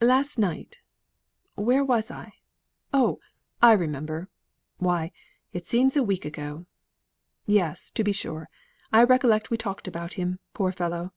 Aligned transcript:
"Last 0.00 0.38
night. 0.38 0.78
Where 1.54 1.84
was 1.84 2.10
I? 2.10 2.32
Oh, 2.94 3.20
I 3.60 3.74
remember! 3.74 4.30
Why, 4.78 5.12
it 5.52 5.66
seems 5.66 5.98
a 5.98 6.02
week 6.02 6.24
ago. 6.24 6.64
Yes, 7.44 7.90
to 7.90 8.02
be 8.02 8.12
sure, 8.12 8.48
I 8.90 9.04
recollect 9.04 9.50
we 9.50 9.58
talked 9.58 9.86
about 9.86 10.14
him, 10.14 10.38
poor 10.54 10.72
fellow." 10.72 11.12